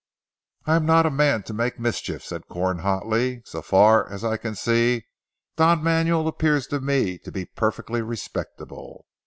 [0.65, 4.35] "I am not the man to make mischief," said Corn hotly, "so far as I
[4.35, 5.03] can see
[5.57, 9.05] Don Manuel appears to me to be perfectly respectable.